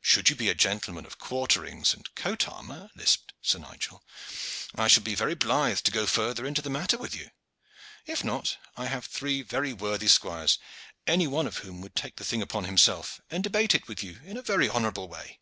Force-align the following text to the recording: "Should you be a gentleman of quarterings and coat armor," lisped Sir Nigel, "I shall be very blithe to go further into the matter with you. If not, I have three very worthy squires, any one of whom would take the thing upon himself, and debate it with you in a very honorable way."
"Should 0.00 0.30
you 0.30 0.36
be 0.36 0.48
a 0.48 0.54
gentleman 0.54 1.04
of 1.04 1.18
quarterings 1.18 1.92
and 1.92 2.14
coat 2.14 2.46
armor," 2.46 2.90
lisped 2.94 3.32
Sir 3.42 3.58
Nigel, 3.58 4.04
"I 4.76 4.86
shall 4.86 5.02
be 5.02 5.16
very 5.16 5.34
blithe 5.34 5.78
to 5.80 5.90
go 5.90 6.06
further 6.06 6.46
into 6.46 6.62
the 6.62 6.70
matter 6.70 6.96
with 6.96 7.12
you. 7.16 7.32
If 8.06 8.22
not, 8.22 8.56
I 8.76 8.86
have 8.86 9.06
three 9.06 9.42
very 9.42 9.72
worthy 9.72 10.06
squires, 10.06 10.60
any 11.08 11.26
one 11.26 11.48
of 11.48 11.56
whom 11.56 11.80
would 11.80 11.96
take 11.96 12.14
the 12.18 12.24
thing 12.24 12.40
upon 12.40 12.66
himself, 12.66 13.20
and 13.30 13.42
debate 13.42 13.74
it 13.74 13.88
with 13.88 14.00
you 14.00 14.20
in 14.22 14.36
a 14.36 14.42
very 14.42 14.68
honorable 14.68 15.08
way." 15.08 15.40